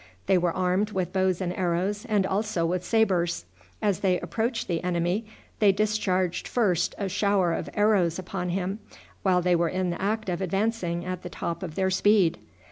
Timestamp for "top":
11.29-11.61